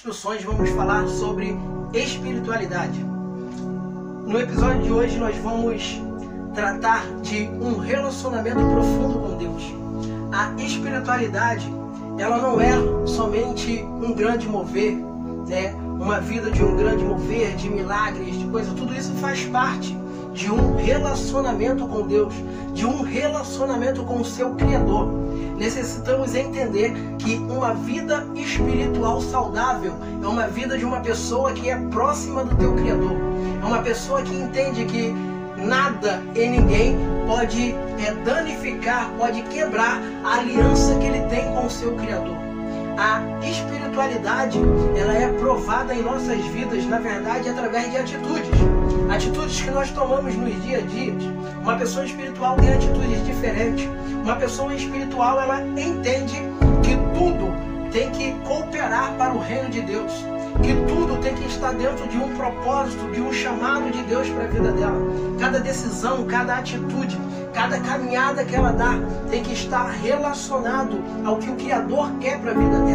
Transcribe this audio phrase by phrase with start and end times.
[0.00, 1.54] instruções vamos falar sobre
[1.92, 2.98] espiritualidade.
[4.26, 6.00] No episódio de hoje nós vamos
[6.54, 9.62] tratar de um relacionamento profundo com Deus.
[10.32, 11.70] A espiritualidade,
[12.18, 12.72] ela não é
[13.06, 14.94] somente um grande mover,
[15.46, 15.74] né?
[15.74, 19.94] Uma vida de um grande mover, de milagres, de coisa, tudo isso faz parte
[20.32, 22.34] de um relacionamento com Deus,
[22.74, 25.08] de um relacionamento com o seu Criador.
[25.56, 31.76] Necessitamos entender que uma vida espiritual saudável é uma vida de uma pessoa que é
[31.76, 33.12] próxima do teu Criador.
[33.62, 35.14] É uma pessoa que entende que
[35.58, 41.70] nada e ninguém pode é, danificar, pode quebrar a aliança que ele tem com o
[41.70, 42.36] seu Criador.
[42.96, 44.58] A espiritualidade,
[44.96, 48.79] ela é provada em nossas vidas, na verdade, através de atitudes.
[49.10, 51.12] Atitudes que nós tomamos nos dia a dia.
[51.60, 53.88] Uma pessoa espiritual tem atitudes diferentes.
[54.22, 56.36] Uma pessoa espiritual, ela entende
[56.82, 57.52] que tudo
[57.90, 60.12] tem que cooperar para o reino de Deus
[60.62, 64.44] que tudo tem que estar dentro de um propósito, de um chamado de Deus para
[64.44, 64.98] a vida dela.
[65.38, 67.18] Cada decisão, cada atitude,
[67.52, 68.98] cada caminhada que ela dá
[69.30, 72.89] tem que estar relacionado ao que o Criador quer para a vida dela.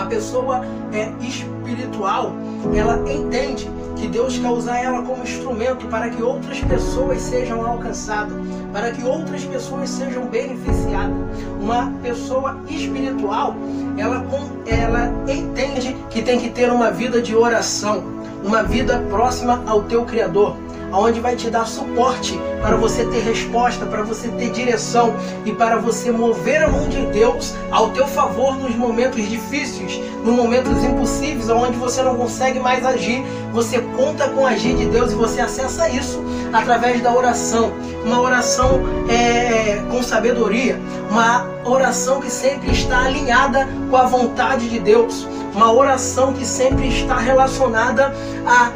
[0.00, 2.32] Uma pessoa é espiritual,
[2.74, 8.32] ela entende que Deus quer usar ela como instrumento para que outras pessoas sejam alcançadas,
[8.72, 11.14] para que outras pessoas sejam beneficiadas.
[11.60, 13.54] Uma pessoa espiritual,
[13.98, 14.24] ela,
[14.66, 18.02] ela entende que tem que ter uma vida de oração,
[18.42, 20.56] uma vida próxima ao teu Criador
[20.92, 25.76] onde vai te dar suporte para você ter resposta, para você ter direção e para
[25.76, 31.48] você mover a mão de Deus ao teu favor nos momentos difíceis, nos momentos impossíveis,
[31.48, 33.24] onde você não consegue mais agir.
[33.52, 37.72] Você conta com agir de Deus e você acessa isso através da oração.
[38.04, 40.80] Uma oração é, com sabedoria,
[41.10, 46.88] uma oração que sempre está alinhada com a vontade de Deus, uma oração que sempre
[46.88, 48.14] está relacionada
[48.46, 48.70] a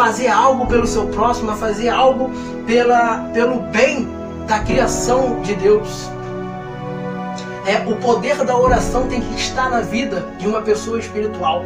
[0.00, 2.30] fazer algo pelo seu próximo, a fazer algo
[2.66, 4.08] pela, pelo bem
[4.46, 6.10] da criação de Deus.
[7.66, 11.62] É, o poder da oração tem que estar na vida de uma pessoa espiritual,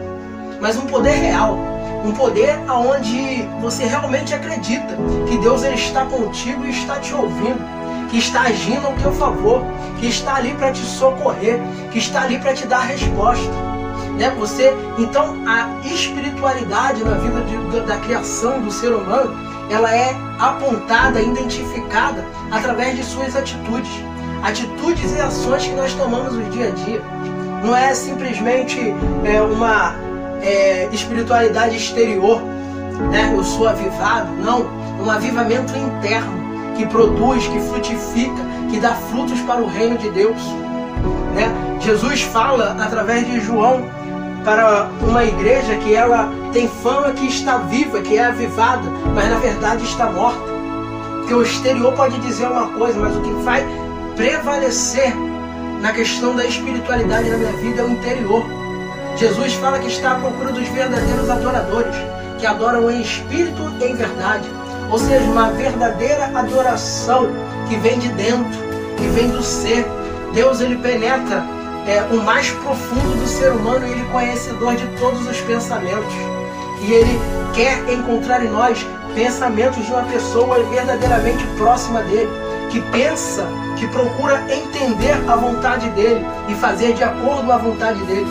[0.61, 1.57] mas um poder real,
[2.05, 7.65] um poder aonde você realmente acredita que Deus ele está contigo e está te ouvindo,
[8.11, 9.63] que está agindo ao teu favor,
[10.01, 11.61] que está ali para te socorrer,
[11.93, 13.74] que está ali para te dar resposta
[14.17, 14.35] né?
[14.39, 19.35] Você, então, a espiritualidade na vida de, da criação do ser humano,
[19.71, 23.91] ela é apontada, identificada através de suas atitudes,
[24.43, 27.03] atitudes e ações que nós tomamos no dia a dia.
[27.65, 28.79] Não é simplesmente
[29.25, 29.95] é, uma
[30.43, 32.43] é, espiritualidade exterior,
[33.11, 33.33] né?
[33.35, 34.67] Eu sou avivado, não,
[35.03, 36.45] um avivamento interno
[36.77, 40.41] que produz, que frutifica, que dá frutos para o reino de Deus.
[41.35, 41.53] Né?
[41.81, 43.85] Jesus fala através de João
[44.45, 49.39] para uma igreja que ela tem fama que está viva, que é avivada, mas na
[49.39, 50.53] verdade está morta.
[51.19, 53.67] Porque o exterior pode dizer uma coisa, mas o que vai
[54.15, 55.15] prevalecer
[55.81, 58.45] na questão da espiritualidade na minha vida é o interior.
[59.17, 61.95] Jesus fala que está à procura dos verdadeiros adoradores,
[62.39, 64.49] que adoram em espírito e em verdade.
[64.91, 67.29] Ou seja, uma verdadeira adoração
[67.69, 68.61] que vem de dentro,
[68.99, 69.87] que vem do ser.
[70.35, 71.43] Deus ele penetra
[71.87, 76.13] é, o mais profundo do ser humano e ele conhecedor de todos os pensamentos.
[76.81, 77.21] E ele
[77.55, 78.85] quer encontrar em nós
[79.15, 82.31] pensamentos de uma pessoa verdadeiramente próxima dele,
[82.71, 83.47] que pensa,
[83.79, 88.27] que procura entender a vontade dele e fazer de acordo com a vontade dele.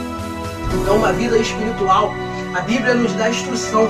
[0.74, 2.14] Então, uma vida espiritual,
[2.54, 3.88] a Bíblia nos dá instrução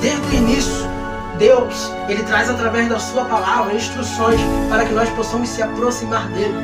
[0.00, 0.94] desde o início.
[1.38, 6.54] Deus, ele traz através da sua palavra instruções para que nós possamos se aproximar dele.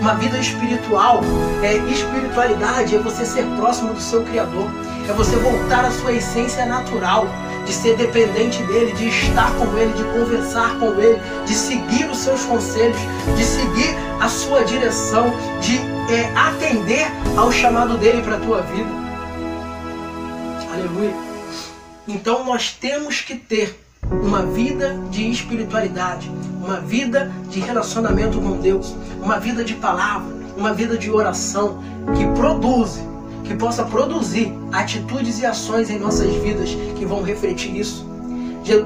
[0.00, 1.20] Uma vida espiritual,
[1.62, 4.70] é espiritualidade é você ser próximo do seu Criador,
[5.08, 7.26] é você voltar à sua essência natural,
[7.64, 12.18] de ser dependente dele, de estar com ele, de conversar com ele, de seguir os
[12.18, 12.98] seus conselhos,
[13.36, 15.78] de seguir a sua direção, de
[16.12, 17.06] é, atender
[17.36, 18.88] ao chamado dele para a tua vida.
[20.72, 21.14] Aleluia.
[22.06, 23.76] Então nós temos que ter
[24.10, 26.30] uma vida de espiritualidade,
[26.66, 31.78] uma vida de relacionamento com Deus, uma vida de palavra, uma vida de oração
[32.16, 33.00] que produz,
[33.44, 38.04] que possa produzir atitudes e ações em nossas vidas que vão refletir isso.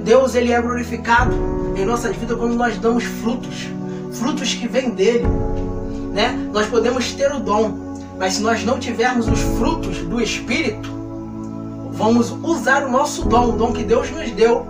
[0.05, 1.35] Deus ele é glorificado
[1.75, 3.69] em nossas vidas quando nós damos frutos,
[4.13, 5.27] frutos que vêm dele,
[6.13, 6.39] né?
[6.53, 10.91] Nós podemos ter o dom, mas se nós não tivermos os frutos do Espírito,
[11.93, 14.67] vamos usar o nosso dom, o dom que Deus nos deu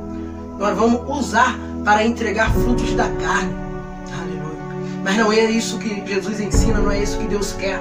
[0.61, 1.59] nós vamos usar
[1.91, 3.53] para entregar frutos da carne.
[4.17, 5.03] Aleluia.
[5.03, 7.81] Mas não é isso que Jesus ensina, não é isso que Deus quer.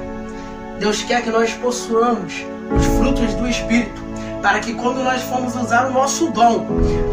[0.79, 2.43] Deus quer que nós possuamos
[2.75, 4.01] os frutos do Espírito,
[4.41, 6.65] para que quando nós formos usar o nosso dom,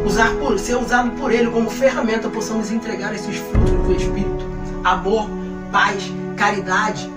[0.06, 4.46] usar por, ser usado por Ele como ferramenta, possamos entregar esses frutos do Espírito.
[4.82, 5.28] Amor,
[5.70, 7.12] paz, caridade.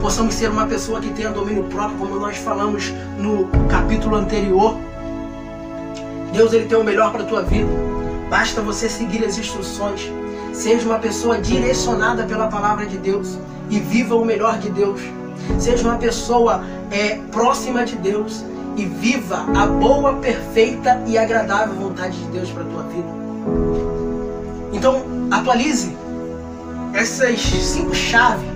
[0.00, 4.78] Possamos ser uma pessoa que tenha domínio próprio, como nós falamos no capítulo anterior.
[6.32, 7.95] Deus ele tem o melhor para a tua vida.
[8.28, 10.10] Basta você seguir as instruções.
[10.52, 13.38] Seja uma pessoa direcionada pela palavra de Deus
[13.70, 15.00] e viva o melhor de Deus.
[15.58, 18.44] Seja uma pessoa é, próxima de Deus
[18.76, 23.08] e viva a boa, perfeita e agradável vontade de Deus para a tua vida.
[24.72, 25.96] Então, atualize
[26.92, 28.48] essas cinco chaves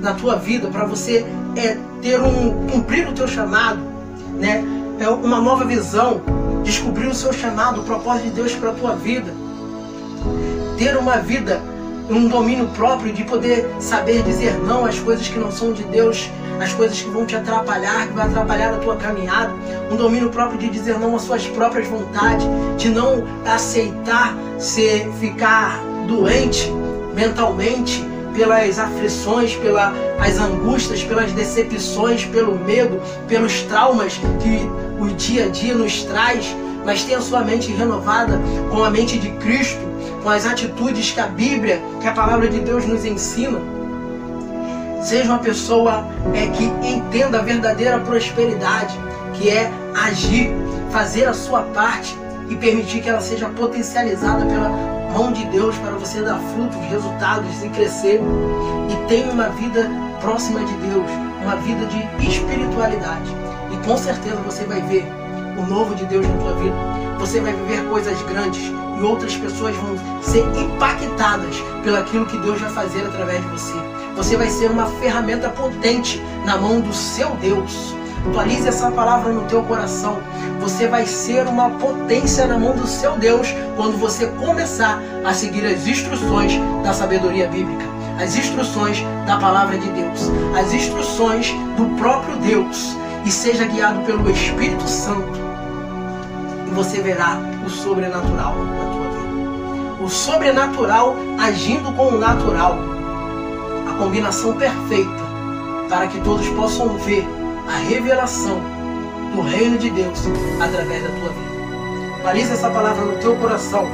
[0.00, 1.26] na tua vida para você
[1.56, 3.80] é, ter um cumprir o teu chamado,
[4.38, 4.64] né?
[4.98, 6.20] É uma nova visão,
[6.62, 9.32] descobrir o seu chamado, o propósito de Deus para a tua vida,
[10.76, 11.60] ter uma vida
[12.10, 16.28] um domínio próprio de poder saber dizer não às coisas que não são de Deus,
[16.60, 19.52] às coisas que vão te atrapalhar, que vão atrapalhar a tua caminhada,
[19.90, 22.46] um domínio próprio de dizer não às suas próprias vontades,
[22.76, 26.70] de não aceitar ser ficar doente
[27.14, 28.04] mentalmente
[28.34, 34.68] pelas aflições, pelas angústias, pelas decepções, pelo medo, pelos traumas que
[35.00, 36.54] o dia a dia nos traz,
[36.84, 39.80] mas tenha sua mente renovada com a mente de Cristo,
[40.22, 43.58] com as atitudes que a Bíblia, que a palavra de Deus nos ensina.
[45.02, 48.94] Seja uma pessoa é, que entenda a verdadeira prosperidade,
[49.34, 50.50] que é agir,
[50.90, 52.14] fazer a sua parte
[52.50, 54.68] e permitir que ela seja potencializada pela
[55.14, 58.20] mão de Deus para você dar frutos, resultados e crescer.
[58.90, 59.88] E tenha uma vida
[60.20, 61.06] próxima de Deus,
[61.42, 63.39] uma vida de espiritualidade.
[63.90, 65.04] Com certeza você vai ver
[65.58, 66.76] o novo de Deus na tua vida.
[67.18, 72.60] Você vai viver coisas grandes e outras pessoas vão ser impactadas pelo aquilo que Deus
[72.60, 73.74] vai fazer através de você.
[74.14, 77.92] Você vai ser uma ferramenta potente na mão do seu Deus.
[78.28, 80.18] Atualize essa palavra no teu coração.
[80.60, 85.66] Você vai ser uma potência na mão do seu Deus quando você começar a seguir
[85.66, 86.52] as instruções
[86.84, 87.86] da sabedoria bíblica,
[88.22, 94.28] as instruções da palavra de Deus, as instruções do próprio Deus e seja guiado pelo
[94.30, 95.38] Espírito Santo.
[96.66, 100.04] E você verá o sobrenatural na tua vida.
[100.04, 102.78] O sobrenatural agindo com o natural.
[103.88, 105.30] A combinação perfeita
[105.88, 107.26] para que todos possam ver
[107.68, 108.60] a revelação
[109.34, 110.20] do reino de Deus
[110.60, 111.50] através da tua vida.
[112.22, 113.86] Baliza essa palavra no teu coração.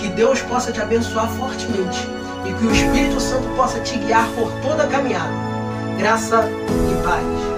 [0.00, 2.08] Que Deus possa te abençoar fortemente
[2.46, 5.32] e que o Espírito Santo possa te guiar por toda a caminhada.
[5.98, 7.57] Graça e paz.